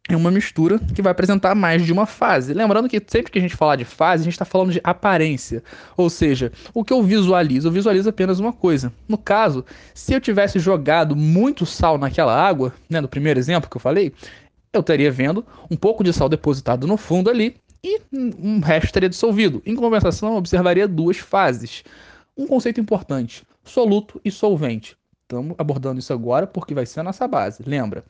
é 0.10 0.16
uma 0.16 0.31
mistura 0.31 0.80
que 0.95 1.01
vai 1.01 1.12
apresentar 1.12 1.54
mais 1.54 1.86
de 1.86 1.92
uma 1.92 2.06
fase. 2.06 2.54
Lembrando 2.54 2.88
que 2.88 3.01
sempre 3.07 3.31
que 3.31 3.39
a 3.39 3.42
gente 3.42 3.56
falar 3.56 3.75
de 3.75 3.84
fase, 3.84 4.22
a 4.22 4.24
gente 4.24 4.34
está 4.34 4.45
falando 4.45 4.72
de 4.72 4.80
aparência. 4.84 5.62
Ou 5.98 6.10
seja, 6.10 6.51
o 6.74 6.84
que 6.84 6.94
eu 6.94 7.04
visualizo? 7.04 7.68
Eu 7.68 7.72
visualizo 7.72 8.10
apenas 8.10 8.39
uma 8.39 8.54
coisa. 8.54 8.92
No 9.07 9.18
caso, 9.18 9.66
se 9.94 10.13
eu 10.13 10.22
tivesse 10.22 10.60
jogado 10.60 11.16
muito 11.16 11.66
sal 11.66 11.98
naquela 11.98 12.34
água, 12.34 12.74
né, 12.89 13.01
no 13.01 13.07
primeiro 13.10 13.39
exemplo 13.39 13.69
que 13.69 13.75
eu 13.75 13.81
falei, 13.81 14.13
eu 14.72 14.80
estaria 14.80 15.12
vendo 15.12 15.45
um 15.69 15.75
pouco 15.75 16.04
de 16.04 16.13
sal 16.13 16.30
depositado 16.30 16.88
no 16.88 16.95
fundo 16.95 17.30
ali 17.30 17.57
e 17.84 18.00
um 18.13 18.60
resto 18.60 18.86
estaria 18.86 19.10
dissolvido. 19.10 19.62
Em 19.66 19.75
compensação, 19.75 20.31
eu 20.31 20.36
observaria 20.38 20.88
duas 20.88 21.18
fases. 21.18 21.84
Um 22.38 22.48
conceito 22.48 22.80
importante: 22.80 23.44
soluto 23.63 24.22
e 24.24 24.31
solvente. 24.31 24.96
Estamos 25.29 25.56
abordando 25.57 26.00
isso 26.00 26.13
agora 26.13 26.47
porque 26.47 26.74
vai 26.74 26.85
ser 26.85 27.01
a 27.01 27.03
nossa 27.03 27.27
base. 27.27 27.62
Lembra? 27.65 28.06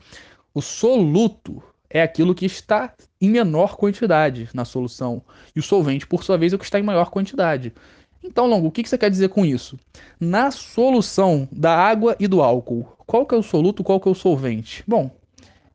O 0.54 0.62
soluto 0.62 1.60
é 1.90 2.00
aquilo 2.00 2.32
que 2.32 2.46
está 2.46 2.94
em 3.20 3.28
menor 3.28 3.74
quantidade 3.74 4.48
na 4.54 4.64
solução. 4.64 5.20
E 5.52 5.58
o 5.58 5.62
solvente, 5.62 6.06
por 6.06 6.22
sua 6.22 6.38
vez, 6.38 6.52
é 6.52 6.56
o 6.56 6.58
que 6.60 6.64
está 6.64 6.78
em 6.78 6.84
maior 6.84 7.10
quantidade. 7.10 7.74
Então, 8.22 8.46
Longo, 8.46 8.68
o 8.68 8.70
que 8.70 8.88
você 8.88 8.96
quer 8.96 9.10
dizer 9.10 9.30
com 9.30 9.44
isso? 9.44 9.76
Na 10.20 10.52
solução 10.52 11.48
da 11.50 11.76
água 11.76 12.14
e 12.20 12.28
do 12.28 12.40
álcool, 12.40 12.86
qual 13.04 13.26
que 13.26 13.34
é 13.34 13.38
o 13.38 13.42
soluto, 13.42 13.82
qual 13.82 13.98
que 13.98 14.06
é 14.06 14.12
o 14.12 14.14
solvente? 14.14 14.84
Bom, 14.86 15.10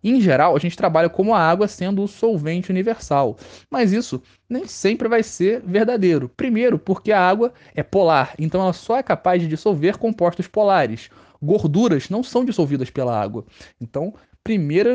em 0.04 0.19
geral, 0.19 0.56
a 0.56 0.60
gente 0.60 0.75
trabalha 0.75 1.10
como 1.10 1.34
a 1.34 1.40
água 1.40 1.68
sendo 1.68 2.04
o 2.04 2.07
solvente 2.07 2.69
universal, 2.69 3.38
mas 3.69 3.94
isso 3.94 4.22
nem 4.50 4.68
sempre 4.68 5.07
vai 5.07 5.24
ser 5.24 5.62
verdadeiro. 5.62 6.28
Primeiro, 6.28 6.78
porque 6.78 7.12
a 7.12 7.22
água 7.22 7.54
é 7.74 7.81
polar, 7.81 8.34
então 8.38 8.62
ela 8.62 8.74
só 8.74 8.98
é 8.98 9.04
capaz 9.04 9.42
de 9.42 9.48
dissolver 9.48 9.98
compostos 9.98 10.48
polares. 10.48 11.10
Gorduras 11.44 12.10
não 12.10 12.24
são 12.24 12.45
dissolvidas 12.45 12.90
pela 12.90 13.19
água. 13.19 13.45
Então, 13.80 14.13
primeiro 14.44 14.92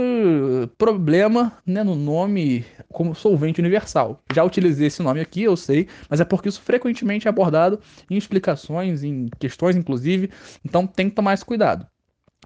problema 0.77 1.53
né, 1.65 1.83
no 1.83 1.95
nome 1.95 2.65
como 2.93 3.15
solvente 3.15 3.61
universal. 3.61 4.23
Já 4.35 4.45
utilizei 4.45 4.87
esse 4.87 5.03
nome 5.03 5.21
aqui, 5.21 5.43
eu 5.43 5.56
sei, 5.56 5.89
mas 6.09 6.21
é 6.21 6.25
porque 6.25 6.49
isso 6.49 6.61
frequentemente 6.61 7.27
é 7.27 7.31
abordado 7.31 7.81
em 8.11 8.17
explicações, 8.17 9.03
em 9.03 9.29
questões, 9.39 9.77
inclusive, 9.77 10.31
então 10.65 10.87
tem 10.87 11.09
que 11.09 11.17
tomar 11.17 11.35
esse 11.35 11.45
cuidado. 11.45 11.87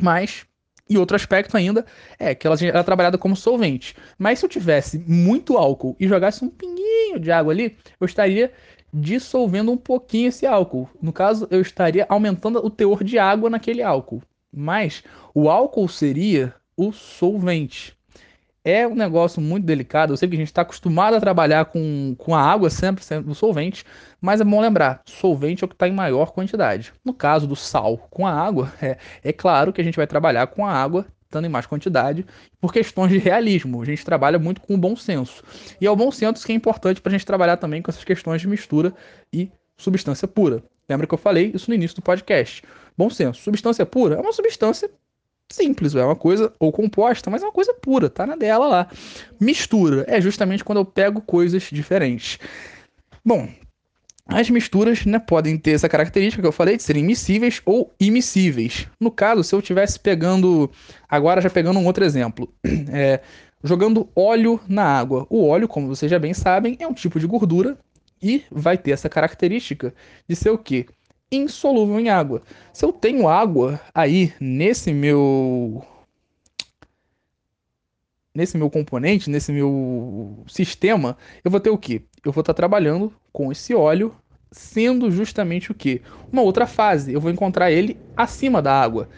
Mas 0.00 0.46
e 0.88 0.98
outro 0.98 1.16
aspecto 1.16 1.56
ainda 1.56 1.86
é 2.18 2.34
que 2.34 2.46
ela 2.46 2.56
era 2.60 2.84
trabalhada 2.84 3.16
como 3.16 3.34
solvente. 3.34 3.96
Mas 4.18 4.38
se 4.38 4.44
eu 4.44 4.48
tivesse 4.48 4.98
muito 4.98 5.56
álcool 5.56 5.96
e 5.98 6.06
jogasse 6.06 6.44
um 6.44 6.48
pinguinho 6.48 7.18
de 7.18 7.30
água 7.30 7.52
ali, 7.52 7.76
eu 8.00 8.04
estaria 8.04 8.52
dissolvendo 8.92 9.72
um 9.72 9.76
pouquinho 9.76 10.28
esse 10.28 10.46
álcool. 10.46 10.88
No 11.00 11.12
caso, 11.12 11.46
eu 11.50 11.60
estaria 11.60 12.06
aumentando 12.08 12.64
o 12.64 12.70
teor 12.70 13.02
de 13.02 13.18
água 13.18 13.48
naquele 13.48 13.82
álcool. 13.82 14.22
Mas 14.54 15.02
o 15.34 15.48
álcool 15.48 15.88
seria 15.88 16.54
o 16.76 16.92
solvente 16.92 17.96
é 18.64 18.86
um 18.86 18.94
negócio 18.94 19.40
muito 19.40 19.64
delicado. 19.64 20.12
Eu 20.12 20.16
sei 20.16 20.28
que 20.28 20.34
a 20.34 20.38
gente 20.38 20.48
está 20.48 20.62
acostumado 20.62 21.14
a 21.14 21.20
trabalhar 21.20 21.66
com, 21.66 22.14
com 22.16 22.34
a 22.34 22.40
água 22.40 22.70
sempre, 22.70 23.04
sempre 23.04 23.30
o 23.30 23.34
solvente, 23.34 23.84
mas 24.20 24.40
é 24.40 24.44
bom 24.44 24.60
lembrar: 24.60 25.02
solvente 25.04 25.64
é 25.64 25.66
o 25.66 25.68
que 25.68 25.74
está 25.74 25.88
em 25.88 25.92
maior 25.92 26.32
quantidade. 26.32 26.92
No 27.04 27.12
caso 27.12 27.46
do 27.46 27.56
sal 27.56 27.98
com 28.10 28.26
a 28.26 28.32
água, 28.32 28.72
é, 28.80 28.96
é 29.22 29.32
claro 29.32 29.72
que 29.72 29.80
a 29.80 29.84
gente 29.84 29.96
vai 29.96 30.06
trabalhar 30.06 30.46
com 30.48 30.64
a 30.64 30.72
água 30.72 31.06
em 31.40 31.48
mais 31.48 31.66
quantidade, 31.66 32.26
por 32.60 32.72
questões 32.72 33.10
de 33.10 33.18
realismo. 33.18 33.80
A 33.80 33.84
gente 33.84 34.04
trabalha 34.04 34.38
muito 34.38 34.60
com 34.60 34.74
o 34.74 34.78
bom 34.78 34.94
senso. 34.96 35.42
E 35.80 35.86
é 35.86 35.90
o 35.90 35.96
bom 35.96 36.10
senso 36.10 36.44
que 36.44 36.52
é 36.52 36.54
importante 36.54 37.00
para 37.00 37.10
a 37.10 37.12
gente 37.12 37.26
trabalhar 37.26 37.56
também 37.56 37.80
com 37.80 37.90
essas 37.90 38.04
questões 38.04 38.40
de 38.40 38.48
mistura 38.48 38.92
e 39.32 39.50
substância 39.76 40.28
pura. 40.28 40.62
Lembra 40.88 41.06
que 41.06 41.14
eu 41.14 41.18
falei 41.18 41.52
isso 41.54 41.70
no 41.70 41.74
início 41.74 41.96
do 41.96 42.02
podcast? 42.02 42.62
Bom 42.96 43.08
senso. 43.08 43.40
Substância 43.40 43.86
pura 43.86 44.16
é 44.16 44.20
uma 44.20 44.32
substância 44.32 44.90
simples, 45.50 45.94
é 45.94 46.04
uma 46.04 46.16
coisa 46.16 46.52
ou 46.58 46.72
composta, 46.72 47.30
mas 47.30 47.42
é 47.42 47.46
uma 47.46 47.52
coisa 47.52 47.74
pura, 47.74 48.08
tá 48.08 48.26
na 48.26 48.36
dela 48.36 48.66
lá. 48.66 48.88
Mistura 49.40 50.04
é 50.08 50.20
justamente 50.20 50.64
quando 50.64 50.78
eu 50.78 50.84
pego 50.84 51.20
coisas 51.20 51.64
diferentes. 51.64 52.38
Bom, 53.24 53.48
as 54.32 54.50
misturas 54.50 55.04
né, 55.04 55.18
podem 55.18 55.56
ter 55.58 55.72
essa 55.72 55.88
característica 55.88 56.42
que 56.42 56.48
eu 56.48 56.52
falei 56.52 56.76
de 56.76 56.82
serem 56.82 57.04
miscíveis 57.04 57.60
ou 57.64 57.92
immiscíveis. 58.00 58.88
No 58.98 59.10
caso, 59.10 59.44
se 59.44 59.54
eu 59.54 59.60
estivesse 59.60 59.98
pegando, 59.98 60.70
agora 61.08 61.40
já 61.40 61.50
pegando 61.50 61.78
um 61.78 61.86
outro 61.86 62.04
exemplo, 62.04 62.52
é, 62.92 63.20
jogando 63.62 64.08
óleo 64.16 64.60
na 64.68 64.84
água. 64.84 65.26
O 65.28 65.46
óleo, 65.46 65.68
como 65.68 65.88
vocês 65.88 66.10
já 66.10 66.18
bem 66.18 66.34
sabem, 66.34 66.76
é 66.80 66.86
um 66.86 66.94
tipo 66.94 67.20
de 67.20 67.26
gordura 67.26 67.78
e 68.22 68.42
vai 68.50 68.78
ter 68.78 68.92
essa 68.92 69.08
característica 69.08 69.94
de 70.28 70.34
ser 70.34 70.50
o 70.50 70.58
quê? 70.58 70.86
insolúvel 71.32 71.98
em 71.98 72.10
água. 72.10 72.42
Se 72.72 72.84
eu 72.84 72.92
tenho 72.92 73.26
água 73.26 73.80
aí 73.94 74.32
nesse 74.38 74.92
meu 74.92 75.82
nesse 78.34 78.56
meu 78.56 78.70
componente, 78.70 79.28
nesse 79.28 79.52
meu 79.52 80.42
sistema, 80.46 81.16
eu 81.44 81.50
vou 81.50 81.60
ter 81.60 81.70
o 81.70 81.78
quê? 81.78 82.02
Eu 82.24 82.32
vou 82.32 82.40
estar 82.40 82.54
trabalhando 82.54 83.12
com 83.32 83.52
esse 83.52 83.74
óleo 83.74 84.14
sendo 84.52 85.10
justamente 85.10 85.72
o 85.72 85.74
quê? 85.74 86.02
Uma 86.30 86.42
outra 86.42 86.66
fase. 86.66 87.12
Eu 87.12 87.20
vou 87.20 87.30
encontrar 87.30 87.72
ele 87.72 87.98
acima 88.16 88.62
da 88.62 88.72
água. 88.80 89.08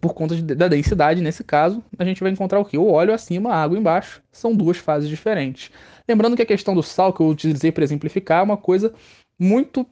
Por 0.00 0.14
conta 0.14 0.36
de, 0.36 0.42
da 0.54 0.68
densidade, 0.68 1.20
nesse 1.20 1.42
caso, 1.42 1.82
a 1.98 2.04
gente 2.04 2.22
vai 2.22 2.30
encontrar 2.30 2.60
o 2.60 2.64
quê? 2.64 2.78
O 2.78 2.90
óleo 2.90 3.12
acima, 3.12 3.52
a 3.52 3.62
água 3.62 3.78
embaixo. 3.78 4.22
São 4.30 4.54
duas 4.54 4.76
fases 4.76 5.08
diferentes. 5.08 5.70
Lembrando 6.06 6.36
que 6.36 6.42
a 6.42 6.46
questão 6.46 6.74
do 6.74 6.82
sal 6.82 7.12
que 7.12 7.20
eu 7.20 7.28
utilizei 7.28 7.72
para 7.72 7.82
exemplificar 7.82 8.40
é 8.40 8.44
uma 8.44 8.56
coisa 8.56 8.94
muito 9.38 9.86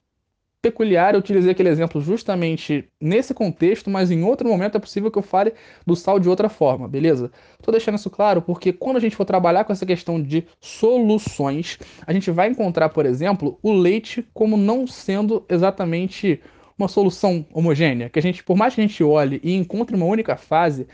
peculiar, 0.64 1.12
eu 1.12 1.20
utilizei 1.20 1.52
aquele 1.52 1.68
exemplo 1.68 2.00
justamente 2.00 2.88
nesse 2.98 3.34
contexto, 3.34 3.90
mas 3.90 4.10
em 4.10 4.24
outro 4.24 4.48
momento 4.48 4.78
é 4.78 4.80
possível 4.80 5.10
que 5.10 5.18
eu 5.18 5.22
fale 5.22 5.52
do 5.86 5.94
sal 5.94 6.18
de 6.18 6.26
outra 6.26 6.48
forma, 6.48 6.88
beleza? 6.88 7.30
Tô 7.62 7.70
deixando 7.70 7.96
isso 7.96 8.08
claro 8.08 8.40
porque 8.40 8.72
quando 8.72 8.96
a 8.96 9.00
gente 9.00 9.14
for 9.14 9.26
trabalhar 9.26 9.64
com 9.64 9.74
essa 9.74 9.84
questão 9.84 10.22
de 10.22 10.46
soluções, 10.58 11.78
a 12.06 12.14
gente 12.14 12.30
vai 12.30 12.48
encontrar, 12.48 12.88
por 12.88 13.04
exemplo, 13.04 13.58
o 13.62 13.74
leite 13.74 14.26
como 14.32 14.56
não 14.56 14.86
sendo 14.86 15.44
exatamente 15.50 16.40
uma 16.78 16.88
solução 16.88 17.44
homogênea, 17.52 18.08
que 18.08 18.18
a 18.18 18.22
gente, 18.22 18.42
por 18.42 18.56
mais 18.56 18.74
que 18.74 18.80
a 18.80 18.86
gente 18.86 19.04
olhe 19.04 19.40
e 19.44 19.52
encontre 19.54 19.94
uma 19.94 20.06
única 20.06 20.34
fase, 20.34 20.88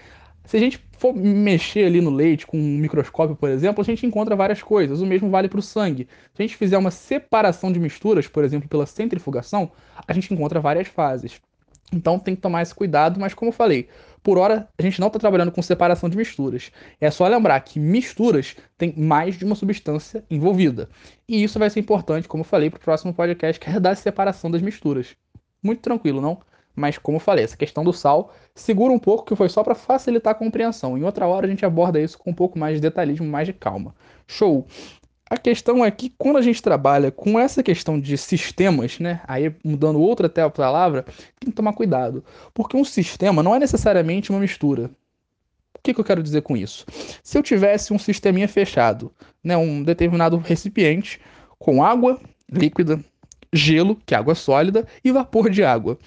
se 0.44 0.56
a 0.56 0.60
gente 0.60 0.80
for 0.98 1.14
mexer 1.14 1.86
ali 1.86 2.00
no 2.00 2.10
leite 2.10 2.46
com 2.46 2.58
um 2.58 2.78
microscópio, 2.78 3.36
por 3.36 3.48
exemplo, 3.48 3.80
a 3.80 3.84
gente 3.84 4.04
encontra 4.04 4.34
várias 4.34 4.62
coisas. 4.62 5.00
O 5.00 5.06
mesmo 5.06 5.30
vale 5.30 5.48
para 5.48 5.60
o 5.60 5.62
sangue. 5.62 6.08
Se 6.34 6.42
a 6.42 6.46
gente 6.46 6.56
fizer 6.56 6.76
uma 6.76 6.90
separação 6.90 7.72
de 7.72 7.78
misturas, 7.78 8.26
por 8.26 8.44
exemplo, 8.44 8.68
pela 8.68 8.86
centrifugação, 8.86 9.70
a 10.06 10.12
gente 10.12 10.32
encontra 10.32 10.60
várias 10.60 10.88
fases. 10.88 11.40
Então 11.92 12.18
tem 12.18 12.34
que 12.34 12.40
tomar 12.40 12.62
esse 12.62 12.74
cuidado, 12.74 13.18
mas 13.18 13.34
como 13.34 13.48
eu 13.48 13.52
falei, 13.52 13.88
por 14.22 14.38
hora 14.38 14.68
a 14.78 14.82
gente 14.82 15.00
não 15.00 15.08
está 15.08 15.18
trabalhando 15.18 15.50
com 15.50 15.62
separação 15.62 16.08
de 16.08 16.16
misturas. 16.16 16.70
É 17.00 17.10
só 17.10 17.26
lembrar 17.26 17.60
que 17.60 17.80
misturas 17.80 18.56
tem 18.78 18.94
mais 18.96 19.36
de 19.36 19.44
uma 19.44 19.54
substância 19.54 20.24
envolvida. 20.30 20.88
E 21.28 21.42
isso 21.42 21.58
vai 21.58 21.70
ser 21.70 21.80
importante, 21.80 22.28
como 22.28 22.42
eu 22.42 22.46
falei, 22.46 22.70
para 22.70 22.78
o 22.78 22.80
próximo 22.80 23.12
podcast, 23.12 23.58
que 23.58 23.68
é 23.68 23.80
da 23.80 23.94
separação 23.94 24.50
das 24.50 24.62
misturas. 24.62 25.16
Muito 25.62 25.80
tranquilo, 25.80 26.20
não? 26.20 26.40
Mas, 26.74 26.98
como 26.98 27.16
eu 27.16 27.20
falei, 27.20 27.44
essa 27.44 27.56
questão 27.56 27.84
do 27.84 27.92
sal 27.92 28.32
segura 28.54 28.92
um 28.92 28.98
pouco, 28.98 29.24
que 29.24 29.36
foi 29.36 29.48
só 29.48 29.62
para 29.62 29.74
facilitar 29.74 30.32
a 30.32 30.34
compreensão. 30.34 30.96
Em 30.96 31.02
outra 31.02 31.26
hora 31.26 31.46
a 31.46 31.50
gente 31.50 31.64
aborda 31.64 32.00
isso 32.00 32.18
com 32.18 32.30
um 32.30 32.34
pouco 32.34 32.58
mais 32.58 32.76
de 32.76 32.80
detalhismo, 32.80 33.26
mais 33.26 33.46
de 33.46 33.52
calma. 33.52 33.94
Show! 34.26 34.66
A 35.28 35.36
questão 35.36 35.84
é 35.84 35.90
que 35.92 36.12
quando 36.18 36.38
a 36.38 36.42
gente 36.42 36.60
trabalha 36.60 37.12
com 37.12 37.38
essa 37.38 37.62
questão 37.62 38.00
de 38.00 38.18
sistemas, 38.18 38.98
né? 38.98 39.20
Aí 39.28 39.54
mudando 39.64 40.00
outra 40.00 40.26
até 40.26 40.42
a 40.42 40.50
palavra, 40.50 41.04
tem 41.38 41.50
que 41.50 41.52
tomar 41.52 41.72
cuidado. 41.72 42.24
Porque 42.52 42.76
um 42.76 42.84
sistema 42.84 43.40
não 43.40 43.54
é 43.54 43.60
necessariamente 43.60 44.30
uma 44.30 44.40
mistura. 44.40 44.90
O 45.76 45.82
que, 45.82 45.94
que 45.94 46.00
eu 46.00 46.04
quero 46.04 46.22
dizer 46.22 46.42
com 46.42 46.56
isso? 46.56 46.84
Se 47.22 47.38
eu 47.38 47.42
tivesse 47.44 47.92
um 47.92 47.98
sisteminha 47.98 48.48
fechado, 48.48 49.12
né, 49.42 49.56
um 49.56 49.84
determinado 49.84 50.36
recipiente 50.36 51.20
com 51.60 51.82
água 51.82 52.20
líquida, 52.50 53.02
gelo, 53.52 53.96
que 54.04 54.14
é 54.14 54.18
água 54.18 54.34
sólida, 54.34 54.86
e 55.04 55.12
vapor 55.12 55.48
de 55.48 55.62
água. 55.62 55.98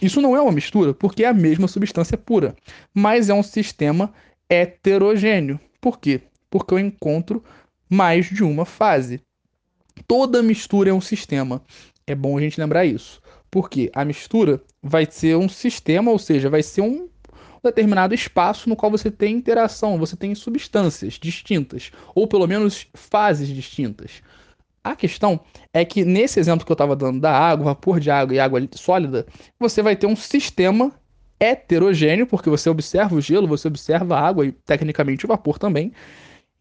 Isso 0.00 0.20
não 0.20 0.36
é 0.36 0.40
uma 0.40 0.52
mistura, 0.52 0.92
porque 0.92 1.24
é 1.24 1.28
a 1.28 1.34
mesma 1.34 1.66
substância 1.66 2.18
pura, 2.18 2.54
mas 2.92 3.28
é 3.28 3.34
um 3.34 3.42
sistema 3.42 4.12
heterogêneo. 4.48 5.58
Por 5.80 5.98
quê? 5.98 6.20
Porque 6.50 6.74
eu 6.74 6.78
encontro 6.78 7.42
mais 7.88 8.26
de 8.26 8.44
uma 8.44 8.64
fase. 8.64 9.20
Toda 10.06 10.42
mistura 10.42 10.90
é 10.90 10.92
um 10.92 11.00
sistema. 11.00 11.62
É 12.06 12.14
bom 12.14 12.36
a 12.36 12.40
gente 12.40 12.60
lembrar 12.60 12.84
isso. 12.84 13.20
Porque 13.50 13.90
a 13.94 14.04
mistura 14.04 14.62
vai 14.82 15.06
ser 15.10 15.36
um 15.36 15.48
sistema, 15.48 16.10
ou 16.10 16.18
seja, 16.18 16.50
vai 16.50 16.62
ser 16.62 16.82
um 16.82 17.08
determinado 17.62 18.14
espaço 18.14 18.68
no 18.68 18.76
qual 18.76 18.90
você 18.90 19.10
tem 19.10 19.34
interação, 19.34 19.98
você 19.98 20.16
tem 20.16 20.34
substâncias 20.34 21.14
distintas, 21.14 21.90
ou 22.14 22.26
pelo 22.28 22.46
menos 22.46 22.86
fases 22.94 23.48
distintas. 23.48 24.22
A 24.86 24.94
questão 24.94 25.40
é 25.72 25.84
que 25.84 26.04
nesse 26.04 26.38
exemplo 26.38 26.64
que 26.64 26.70
eu 26.70 26.74
estava 26.74 26.94
dando 26.94 27.18
da 27.18 27.36
água, 27.36 27.64
vapor 27.64 27.98
de 27.98 28.08
água 28.08 28.36
e 28.36 28.38
água 28.38 28.60
sólida, 28.76 29.26
você 29.58 29.82
vai 29.82 29.96
ter 29.96 30.06
um 30.06 30.14
sistema 30.14 30.92
heterogêneo, 31.40 32.24
porque 32.24 32.48
você 32.48 32.70
observa 32.70 33.16
o 33.16 33.20
gelo, 33.20 33.48
você 33.48 33.66
observa 33.66 34.16
a 34.16 34.20
água 34.20 34.46
e 34.46 34.52
tecnicamente 34.52 35.24
o 35.24 35.28
vapor 35.28 35.58
também. 35.58 35.92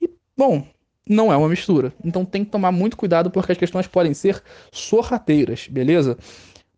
E, 0.01 0.09
bom, 0.35 0.65
não 1.07 1.31
é 1.31 1.37
uma 1.37 1.47
mistura. 1.47 1.93
Então 2.03 2.25
tem 2.25 2.43
que 2.43 2.49
tomar 2.49 2.71
muito 2.71 2.97
cuidado 2.97 3.29
porque 3.29 3.51
as 3.51 3.59
questões 3.59 3.85
podem 3.85 4.15
ser 4.15 4.41
sorrateiras, 4.71 5.67
beleza? 5.67 6.17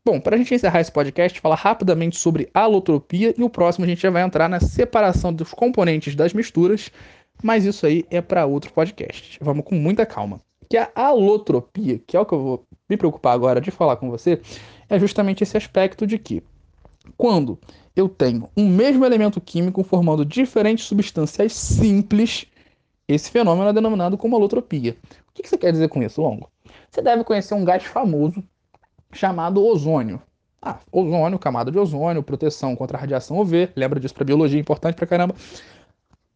Bom, 0.03 0.19
para 0.19 0.35
a 0.35 0.37
gente 0.37 0.53
encerrar 0.53 0.81
esse 0.81 0.91
podcast, 0.91 1.39
falar 1.39 1.55
rapidamente 1.55 2.17
sobre 2.17 2.49
alotropia 2.53 3.33
e 3.37 3.41
o 3.41 3.49
próximo 3.49 3.85
a 3.85 3.87
gente 3.87 4.01
já 4.01 4.09
vai 4.09 4.21
entrar 4.21 4.49
na 4.49 4.59
separação 4.59 5.33
dos 5.33 5.53
componentes 5.53 6.13
das 6.13 6.33
misturas, 6.33 6.91
mas 7.41 7.63
isso 7.63 7.85
aí 7.85 8.03
é 8.11 8.19
para 8.19 8.45
outro 8.45 8.73
podcast. 8.73 9.39
Vamos 9.41 9.63
com 9.63 9.75
muita 9.75 10.05
calma 10.05 10.45
que 10.69 10.77
a 10.77 10.91
alotropia, 10.95 11.99
que 12.05 12.15
é 12.17 12.19
o 12.19 12.25
que 12.25 12.33
eu 12.33 12.41
vou 12.41 12.63
me 12.89 12.97
preocupar 12.97 13.33
agora 13.33 13.61
de 13.61 13.71
falar 13.71 13.97
com 13.97 14.09
você, 14.09 14.41
é 14.89 14.99
justamente 14.99 15.43
esse 15.43 15.57
aspecto 15.57 16.05
de 16.05 16.17
que 16.17 16.43
quando 17.17 17.57
eu 17.95 18.09
tenho 18.09 18.49
um 18.55 18.67
mesmo 18.67 19.05
elemento 19.05 19.39
químico 19.39 19.83
formando 19.83 20.25
diferentes 20.25 20.85
substâncias 20.85 21.53
simples, 21.53 22.45
esse 23.07 23.31
fenômeno 23.31 23.69
é 23.69 23.73
denominado 23.73 24.17
como 24.17 24.35
alotropia. 24.35 24.97
O 25.29 25.33
que 25.33 25.47
você 25.47 25.57
quer 25.57 25.71
dizer 25.71 25.89
com 25.89 26.03
isso, 26.03 26.21
Longo? 26.21 26.49
Você 26.89 27.01
deve 27.01 27.23
conhecer 27.23 27.53
um 27.53 27.63
gás 27.63 27.83
famoso 27.83 28.43
chamado 29.13 29.63
ozônio. 29.63 30.21
Ah, 30.61 30.79
ozônio, 30.91 31.39
camada 31.39 31.71
de 31.71 31.79
ozônio, 31.79 32.23
proteção 32.23 32.75
contra 32.75 32.97
a 32.97 33.01
radiação 33.01 33.39
UV, 33.39 33.69
lembra 33.75 33.99
disso 33.99 34.13
para 34.13 34.25
biologia, 34.25 34.59
importante 34.59 34.95
pra 34.95 35.07
caramba. 35.07 35.35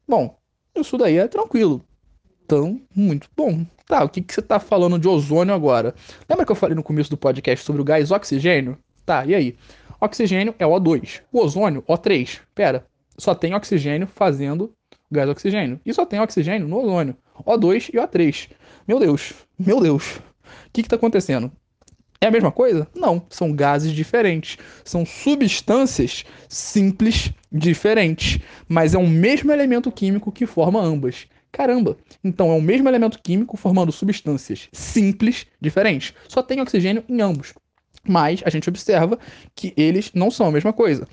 Bom, 0.07 0.37
isso 0.75 0.97
daí 0.97 1.17
é 1.17 1.27
tranquilo. 1.27 1.83
Então, 2.51 2.81
muito 2.93 3.29
bom. 3.33 3.65
Tá, 3.87 4.03
o 4.03 4.09
que, 4.09 4.19
que 4.19 4.33
você 4.33 4.41
tá 4.41 4.59
falando 4.59 4.99
de 4.99 5.07
ozônio 5.07 5.53
agora? 5.53 5.95
Lembra 6.29 6.45
que 6.45 6.51
eu 6.51 6.55
falei 6.55 6.75
no 6.75 6.83
começo 6.83 7.09
do 7.09 7.15
podcast 7.15 7.65
sobre 7.65 7.81
o 7.81 7.85
gás 7.85 8.11
oxigênio? 8.11 8.77
Tá, 9.05 9.25
e 9.25 9.33
aí? 9.33 9.55
Oxigênio 10.01 10.53
é 10.59 10.65
O2. 10.65 11.21
O 11.31 11.39
ozônio, 11.39 11.81
O3. 11.83 12.41
Pera, 12.53 12.85
só 13.17 13.33
tem 13.33 13.55
oxigênio 13.55 14.05
fazendo 14.05 14.73
gás 15.09 15.29
oxigênio. 15.29 15.79
E 15.85 15.93
só 15.93 16.05
tem 16.05 16.19
oxigênio 16.19 16.67
no 16.67 16.77
ozônio. 16.77 17.15
O2 17.45 17.89
e 17.93 17.97
O3. 17.97 18.49
Meu 18.85 18.99
Deus, 18.99 19.31
meu 19.57 19.79
Deus. 19.79 20.17
O 20.17 20.21
que 20.73 20.81
está 20.81 20.97
acontecendo? 20.97 21.49
É 22.19 22.27
a 22.27 22.31
mesma 22.31 22.51
coisa? 22.51 22.85
Não, 22.93 23.25
são 23.29 23.53
gases 23.53 23.93
diferentes. 23.93 24.57
São 24.83 25.05
substâncias 25.05 26.25
simples 26.49 27.31
diferentes. 27.49 28.39
Mas 28.67 28.93
é 28.93 28.97
o 28.97 29.07
mesmo 29.07 29.53
elemento 29.53 29.89
químico 29.89 30.33
que 30.33 30.45
forma 30.45 30.81
ambas. 30.81 31.27
Caramba! 31.51 31.97
Então 32.23 32.51
é 32.51 32.55
o 32.55 32.61
mesmo 32.61 32.87
elemento 32.87 33.19
químico 33.21 33.57
formando 33.57 33.91
substâncias 33.91 34.69
simples 34.71 35.45
diferentes. 35.59 36.13
Só 36.27 36.41
tem 36.41 36.61
oxigênio 36.61 37.03
em 37.09 37.21
ambos. 37.21 37.53
Mas 38.07 38.41
a 38.45 38.49
gente 38.49 38.69
observa 38.69 39.19
que 39.55 39.73
eles 39.75 40.11
não 40.13 40.31
são 40.31 40.47
a 40.47 40.51
mesma 40.51 40.73
coisa. 40.73 41.07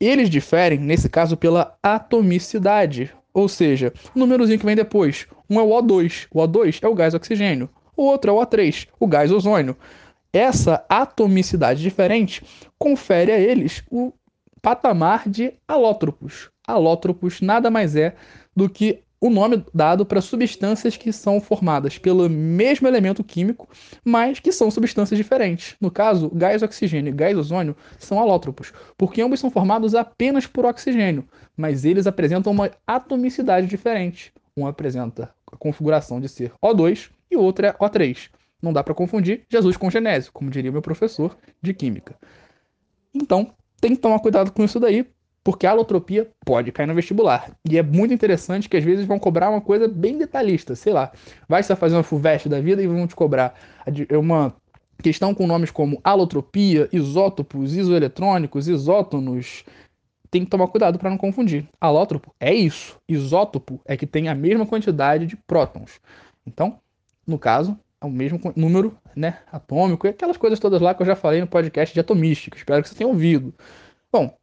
Eles 0.00 0.30
diferem, 0.30 0.78
nesse 0.78 1.08
caso, 1.08 1.36
pela 1.36 1.76
atomicidade. 1.82 3.12
Ou 3.34 3.48
seja, 3.48 3.92
o 4.14 4.18
númerozinho 4.18 4.58
que 4.58 4.64
vem 4.64 4.76
depois. 4.76 5.26
Um 5.48 5.60
é 5.60 5.62
o 5.62 5.68
O2. 5.68 6.26
O 6.30 6.40
O2 6.40 6.78
é 6.82 6.88
o 6.88 6.94
gás 6.94 7.12
oxigênio. 7.12 7.68
O 7.96 8.04
outro 8.04 8.30
é 8.30 8.34
o 8.34 8.38
O3, 8.38 8.88
o 8.98 9.06
gás 9.06 9.30
ozônio. 9.30 9.76
Essa 10.32 10.84
atomicidade 10.88 11.82
diferente 11.82 12.42
confere 12.78 13.32
a 13.32 13.38
eles 13.38 13.82
o 13.90 14.12
patamar 14.62 15.28
de 15.28 15.52
alótropos. 15.66 16.50
Alótropos 16.66 17.40
nada 17.40 17.70
mais 17.70 17.96
é 17.96 18.14
do 18.54 18.68
que 18.68 19.02
o 19.20 19.28
nome 19.28 19.64
dado 19.74 20.06
para 20.06 20.20
substâncias 20.22 20.96
que 20.96 21.12
são 21.12 21.40
formadas 21.40 21.98
pelo 21.98 22.28
mesmo 22.28 22.88
elemento 22.88 23.22
químico, 23.22 23.68
mas 24.02 24.40
que 24.40 24.50
são 24.50 24.70
substâncias 24.70 25.18
diferentes. 25.18 25.76
No 25.78 25.90
caso, 25.90 26.30
gás 26.34 26.62
oxigênio 26.62 27.10
e 27.10 27.14
gás 27.14 27.36
ozônio 27.36 27.76
são 27.98 28.18
alótropos, 28.18 28.72
porque 28.96 29.20
ambos 29.20 29.38
são 29.38 29.50
formados 29.50 29.94
apenas 29.94 30.46
por 30.46 30.64
oxigênio, 30.64 31.28
mas 31.54 31.84
eles 31.84 32.06
apresentam 32.06 32.52
uma 32.52 32.70
atomicidade 32.86 33.66
diferente. 33.66 34.32
Um 34.56 34.66
apresenta 34.66 35.34
a 35.52 35.56
configuração 35.56 36.18
de 36.20 36.28
ser 36.28 36.52
O2 36.64 37.10
e 37.30 37.36
o 37.36 37.40
outro 37.40 37.66
é 37.66 37.72
O3. 37.74 38.30
Não 38.62 38.72
dá 38.72 38.82
para 38.82 38.94
confundir 38.94 39.44
Jesus 39.50 39.76
com 39.76 39.90
Genésio, 39.90 40.32
como 40.32 40.50
diria 40.50 40.72
meu 40.72 40.82
professor 40.82 41.36
de 41.62 41.74
química. 41.74 42.16
Então, 43.14 43.52
tem 43.80 43.94
que 43.94 44.00
tomar 44.00 44.18
cuidado 44.20 44.52
com 44.52 44.64
isso 44.64 44.78
daí, 44.78 45.06
porque 45.42 45.66
a 45.66 45.70
alotropia 45.70 46.28
pode 46.44 46.70
cair 46.70 46.86
no 46.86 46.94
vestibular. 46.94 47.50
E 47.68 47.78
é 47.78 47.82
muito 47.82 48.12
interessante 48.12 48.68
que 48.68 48.76
às 48.76 48.84
vezes 48.84 49.06
vão 49.06 49.18
cobrar 49.18 49.50
uma 49.50 49.60
coisa 49.60 49.88
bem 49.88 50.18
detalhista, 50.18 50.74
sei 50.74 50.92
lá. 50.92 51.12
Vai 51.48 51.60
estar 51.60 51.76
fazendo 51.76 51.98
uma 51.98 52.04
FUVEST 52.04 52.48
da 52.48 52.60
vida 52.60 52.82
e 52.82 52.86
vão 52.86 53.06
te 53.06 53.16
cobrar 53.16 53.54
uma 54.12 54.54
questão 55.02 55.34
com 55.34 55.46
nomes 55.46 55.70
como 55.70 56.00
alotropia, 56.04 56.88
isótopos, 56.92 57.74
isoeletrônicos, 57.74 58.68
isótonos. 58.68 59.64
Tem 60.30 60.44
que 60.44 60.50
tomar 60.50 60.68
cuidado 60.68 60.98
para 60.98 61.10
não 61.10 61.16
confundir. 61.16 61.66
Alótropo 61.80 62.32
é 62.38 62.52
isso. 62.52 62.98
Isótopo 63.08 63.80
é 63.84 63.96
que 63.96 64.06
tem 64.06 64.28
a 64.28 64.34
mesma 64.34 64.66
quantidade 64.66 65.26
de 65.26 65.36
prótons. 65.36 66.00
Então, 66.46 66.78
no 67.26 67.38
caso, 67.38 67.78
é 68.00 68.06
o 68.06 68.10
mesmo 68.10 68.40
número 68.54 68.96
né, 69.16 69.38
atômico 69.50 70.06
e 70.06 70.10
aquelas 70.10 70.36
coisas 70.36 70.60
todas 70.60 70.80
lá 70.80 70.94
que 70.94 71.02
eu 71.02 71.06
já 71.06 71.16
falei 71.16 71.40
no 71.40 71.46
podcast 71.46 71.92
de 71.92 72.00
atomística. 72.00 72.56
Espero 72.56 72.82
que 72.82 72.88
você 72.88 72.94
tenha 72.94 73.08
ouvido. 73.08 73.52
Bom, 74.12 74.34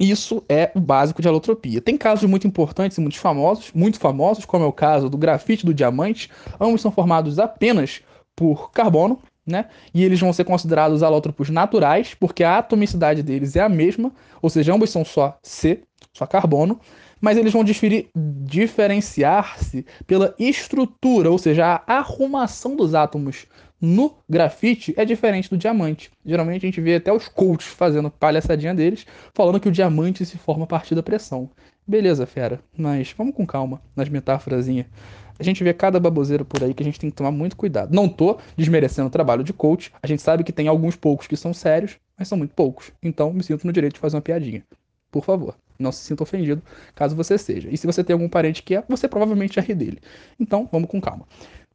Isso 0.00 0.44
é 0.48 0.70
o 0.76 0.80
básico 0.80 1.20
de 1.20 1.26
alotropia. 1.26 1.80
Tem 1.80 1.98
casos 1.98 2.28
muito 2.30 2.46
importantes 2.46 2.96
e 2.96 3.00
muito 3.00 3.18
famosos, 3.18 3.72
muito 3.74 3.98
famosos, 3.98 4.44
como 4.44 4.64
é 4.64 4.66
o 4.66 4.72
caso 4.72 5.10
do 5.10 5.18
grafite 5.18 5.66
do 5.66 5.74
diamante. 5.74 6.30
Ambos 6.60 6.80
são 6.80 6.92
formados 6.92 7.38
apenas 7.40 8.00
por 8.36 8.70
carbono, 8.70 9.18
né? 9.44 9.66
E 9.92 10.04
eles 10.04 10.20
vão 10.20 10.32
ser 10.32 10.44
considerados 10.44 11.02
alótropos 11.02 11.50
naturais, 11.50 12.14
porque 12.14 12.44
a 12.44 12.58
atomicidade 12.58 13.24
deles 13.24 13.56
é 13.56 13.60
a 13.60 13.68
mesma, 13.68 14.12
ou 14.40 14.48
seja, 14.48 14.72
ambos 14.72 14.90
são 14.90 15.04
só 15.04 15.36
C, 15.42 15.82
só 16.12 16.26
carbono, 16.26 16.78
mas 17.20 17.36
eles 17.36 17.52
vão 17.52 17.64
diferenciar-se 18.44 19.84
pela 20.06 20.32
estrutura, 20.38 21.28
ou 21.28 21.38
seja, 21.38 21.82
a 21.84 21.98
arrumação 21.98 22.76
dos 22.76 22.94
átomos 22.94 23.46
no 23.80 24.16
grafite 24.28 24.92
é 24.96 25.04
diferente 25.04 25.48
do 25.48 25.56
diamante. 25.56 26.10
Geralmente 26.24 26.66
a 26.66 26.68
gente 26.68 26.80
vê 26.80 26.96
até 26.96 27.12
os 27.12 27.28
coaches 27.28 27.72
fazendo 27.72 28.10
palhaçadinha 28.10 28.74
deles, 28.74 29.06
falando 29.32 29.60
que 29.60 29.68
o 29.68 29.72
diamante 29.72 30.26
se 30.26 30.36
forma 30.36 30.64
a 30.64 30.66
partir 30.66 30.94
da 30.94 31.02
pressão. 31.02 31.48
Beleza, 31.86 32.26
fera, 32.26 32.60
mas 32.76 33.14
vamos 33.16 33.34
com 33.34 33.46
calma 33.46 33.80
nas 33.94 34.08
metáforazinhas. 34.08 34.86
A 35.38 35.42
gente 35.44 35.62
vê 35.62 35.72
cada 35.72 36.00
baboseiro 36.00 36.44
por 36.44 36.62
aí 36.64 36.74
que 36.74 36.82
a 36.82 36.86
gente 36.86 36.98
tem 36.98 37.08
que 37.08 37.16
tomar 37.16 37.30
muito 37.30 37.56
cuidado. 37.56 37.94
Não 37.94 38.08
tô 38.08 38.38
desmerecendo 38.56 39.06
o 39.06 39.10
trabalho 39.10 39.44
de 39.44 39.52
coach, 39.52 39.92
a 40.02 40.06
gente 40.06 40.20
sabe 40.20 40.42
que 40.42 40.52
tem 40.52 40.66
alguns 40.66 40.96
poucos 40.96 41.28
que 41.28 41.36
são 41.36 41.54
sérios, 41.54 41.96
mas 42.18 42.26
são 42.26 42.36
muito 42.36 42.54
poucos. 42.54 42.90
Então 43.02 43.32
me 43.32 43.44
sinto 43.44 43.64
no 43.64 43.72
direito 43.72 43.94
de 43.94 44.00
fazer 44.00 44.16
uma 44.16 44.22
piadinha. 44.22 44.64
Por 45.10 45.24
favor, 45.24 45.54
não 45.78 45.92
se 45.92 46.04
sinta 46.04 46.24
ofendido 46.24 46.60
caso 46.94 47.14
você 47.14 47.38
seja. 47.38 47.68
E 47.70 47.78
se 47.78 47.86
você 47.86 48.02
tem 48.02 48.12
algum 48.12 48.28
parente 48.28 48.62
que 48.62 48.74
é, 48.74 48.84
você 48.88 49.06
provavelmente 49.06 49.54
já 49.54 49.62
ri 49.62 49.74
dele. 49.74 49.98
Então, 50.38 50.68
vamos 50.70 50.90
com 50.90 51.00
calma. 51.00 51.24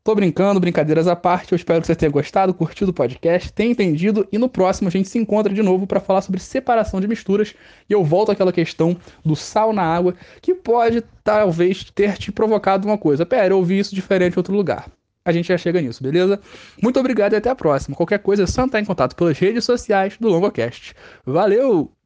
Tô 0.03 0.13
brincando, 0.13 0.60
brincadeiras 0.60 1.07
à 1.07 1.15
parte. 1.15 1.53
Eu 1.53 1.55
espero 1.55 1.79
que 1.79 1.88
você 1.88 1.95
tenha 1.95 2.12
gostado, 2.12 2.53
curtido 2.53 2.91
o 2.91 2.93
podcast, 2.93 3.53
tenha 3.53 3.72
entendido. 3.72 4.27
E 4.33 4.38
no 4.38 4.50
próximo 4.50 4.89
a 4.89 4.91
gente 4.91 5.07
se 5.07 5.17
encontra 5.17 5.53
de 5.53 5.63
novo 5.63 5.88
para 5.88 6.01
falar 6.01 6.22
sobre 6.22 6.41
separação 6.41 7.00
de 7.00 7.07
misturas. 7.07 7.55
E 7.89 7.93
eu 7.93 8.03
volto 8.03 8.29
àquela 8.29 8.51
questão 8.51 8.98
do 9.24 9.33
sal 9.33 9.72
na 9.72 9.83
água, 9.83 10.13
que 10.41 10.53
pode 10.53 11.01
talvez 11.24 11.86
ter 11.91 12.17
te 12.17 12.33
provocado 12.33 12.86
uma 12.86 12.98
coisa. 12.98 13.25
Pera, 13.25 13.53
eu 13.53 13.57
ouvi 13.57 13.79
isso 13.79 13.95
diferente 13.95 14.33
em 14.33 14.39
outro 14.39 14.53
lugar. 14.53 14.91
A 15.24 15.31
gente 15.31 15.48
já 15.48 15.57
chega 15.57 15.79
nisso, 15.79 16.03
beleza? 16.03 16.38
Muito 16.81 17.00
obrigado 17.00 17.31
e 17.31 17.38
até 17.38 17.50
a 17.50 17.55
próxima. 17.55 17.95
Qualquer 17.95 18.19
coisa 18.19 18.43
é 18.43 18.48
só 18.48 18.63
entrar 18.63 18.81
em 18.81 18.86
contato 18.86 19.15
pelas 19.15 19.39
redes 19.39 19.63
sociais 19.63 20.17
do 20.19 20.27
LongoCast. 20.27 20.93
Valeu! 21.25 22.02